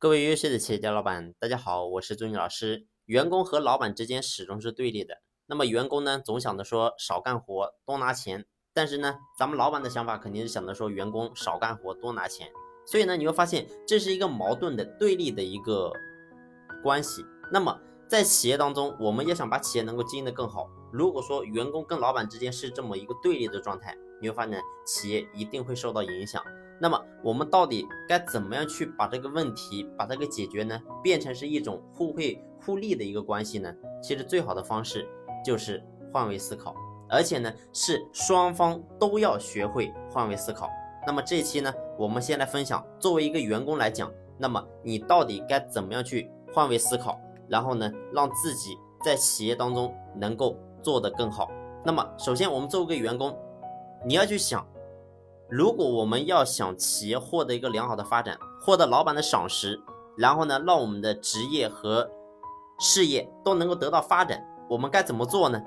[0.00, 2.86] 各位优秀的企业家老板，大家好，我是朱毅老师。
[3.04, 5.20] 员工和老板之间始终是对立的。
[5.44, 12.50] 那么员工呢，总想着说少干活多拿钱，但是呢，咱们老板的想法肯定是想着说员工少干活多拿钱。
[12.86, 15.92] 所以呢，你会发现这是一个矛盾的对立的一个
[16.82, 17.22] 关系。
[17.52, 17.78] 那么
[18.08, 26.42] 在企业当中，我们要想把企业能够经营得更好，如果说员工跟老板之间是这么一个对立的状态，你会发现企业一定会受到影响。
[26.82, 30.80] 那么我们到底该怎么样去把这个问题把它给解决呢？
[31.02, 33.74] 变成是一种互惠互利的一个关系呢？
[34.02, 35.06] 其实最好的方式
[35.44, 36.74] 就是换位思考，
[37.08, 40.70] 而且呢是双方都要学会换位思考。
[41.06, 51.48] 那么这期呢，我们先来分享，作为一个员工来讲，那么你到底该怎么样去换位思考，然后呢让自己在企业当中能够做得更好。
[51.84, 53.36] 那么首先我们作为一个员工，
[54.04, 54.66] 你要去想。
[55.48, 59.80] 如果我们要想企业获得一个良好的发展，获得老板的赏识，
[60.16, 62.08] 然后呢，让我们的职业和
[62.78, 65.60] 事业都能够得到发展，我们该怎么做呢？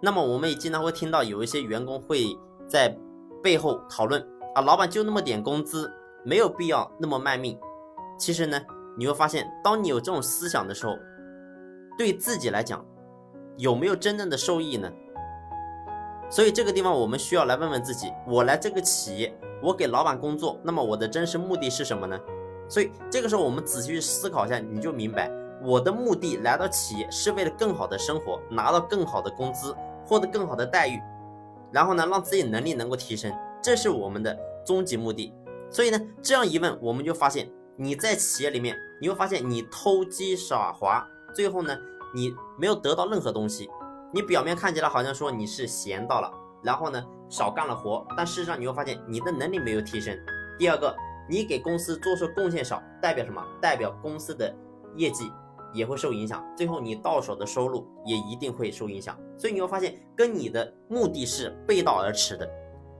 [0.00, 2.34] 那么我们也经常会听到有一些员工会
[2.66, 2.96] 在
[3.42, 5.92] 背后讨论啊，老板就那么点工资，
[6.24, 7.58] 没有必要那么卖命。
[8.18, 8.58] 其实呢，
[8.96, 10.96] 你会发现，当你有这种思想的时候，
[12.00, 12.82] 对自己来讲，
[13.58, 14.90] 有没有真正的受益呢？
[16.30, 22.18] 所以这个地方我们需要来问问自己：我来这个企业，我给老板工作，那么我的真实目的是什么呢？
[22.70, 25.30] 所以这个时候我们仔细去思考一下，你就明白，
[25.62, 29.76] 我的目的来到企业是为了更好的生活，拿到更好的工资，
[30.06, 30.98] 获得更好的待遇，
[31.70, 33.30] 然后呢，让自己能力能够提升，
[33.62, 35.34] 这是我们的终极目的。
[35.70, 41.76] 所以呢，这样一问，我们就发现你在企业里面，你会发现你偷鸡耍滑，最后呢，
[42.14, 43.68] 你没有得到任何东西。
[44.12, 50.18] 你表面看起来好像说你是闲到了，然后呢少干了活，但事实上你会发现你的能力没有提升。
[50.58, 50.94] 第二个，
[51.28, 53.40] 你给公司做出贡献少，代表什么？
[53.60, 54.52] 代表公司的
[54.96, 55.30] 业绩
[55.72, 59.16] 也会受影响，最后你到手的收入也一定会受影响。
[59.38, 62.48] 所以你会发现跟你的目的是背道而驰的。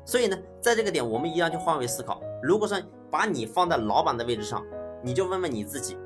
[0.07, 2.23] 所以呢，在这个点我们一定要去换位思考。
[2.43, 2.81] 如果说
[3.11, 4.65] 把你放在老板的位置上，
[5.03, 5.99] 你就问问你自己：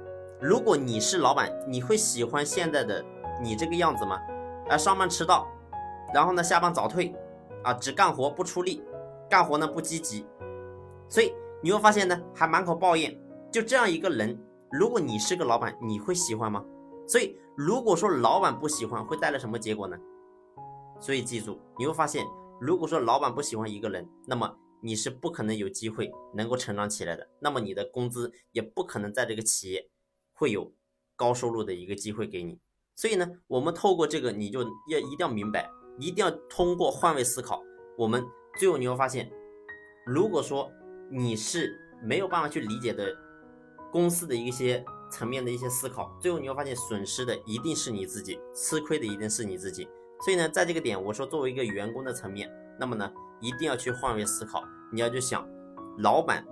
[0.44, 3.02] 如果你是老板，你会喜欢现在的
[3.42, 4.20] 你这个样子吗？
[4.68, 5.48] 啊，上班迟到，
[6.12, 7.14] 然后呢，下班早退，
[7.62, 8.82] 啊，只干活不出力，
[9.30, 10.26] 干活呢不积极，
[11.08, 11.32] 所以
[11.62, 13.18] 你会发现呢，还满口抱怨。
[13.50, 14.38] 就这样一个人，
[14.70, 16.62] 如果你是个老板，你会喜欢吗？
[17.08, 19.96] 所以如果说老板不喜欢，会带来什么结果呢？
[21.00, 22.22] 所以记住，你会发现，
[22.60, 29.88] 如果说老板不喜欢一个人，那么你是不可能有机会能够成长起来的，那么你的工资也不可能在这个企业
[30.34, 30.72] 会有
[31.16, 32.58] 高收入的一个机会给你。
[32.96, 37.62] 所以呢，我们透过这个，你就要一定要明白，一定要通过换位思考。
[37.96, 38.24] 我们
[38.58, 39.30] 最后你会发现，
[40.06, 40.70] 如果说
[41.10, 43.12] 你是没有办法去理解的
[43.90, 49.88] 公司的一些层面的一些思考，最后你会发现损失的一定是你自己，吃亏的一定是你自己。
[50.24, 54.64] 所以呢，在这个点，我说作为一个员工的层面，那么呢，一定要去换位思考。
[54.92, 55.48] 你要去想，
[55.98, 56.46] 老板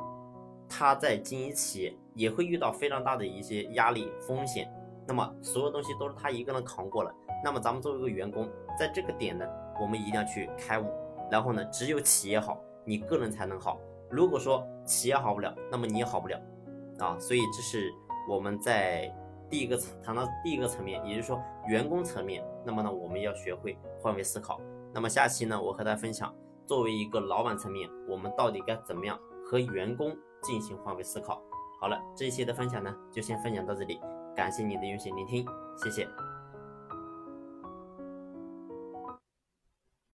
[0.68, 4.72] 他在经营企业也会遇到非常大的一些压力风险。
[5.06, 7.12] 那么所有东西都是他一个人扛过了。
[7.44, 9.44] 那么咱们作为一个员工，在这个点呢，
[9.80, 10.86] 我们一定要去开悟。
[11.30, 13.80] 然后呢，只有企业好，你个人才能好。
[14.10, 16.38] 如果说企业好不了，那么你也好不了
[16.98, 17.18] 啊。
[17.18, 17.90] 所以这是
[18.28, 19.12] 我们在
[19.50, 22.44] 第一个层谈到第一个层面，也就是说员工层面。
[22.64, 24.60] 那么呢，我们要学会换位思考。
[24.94, 26.32] 那么下期呢，我和大家分享，
[26.64, 31.42] 作为一个老板层面，我们到底该怎么样和员工进行换位思考。
[31.82, 34.00] 好了，这一期的分享呢，就先分享到这里。
[34.36, 35.44] 感谢你的用心聆听，
[35.76, 36.06] 谢谢。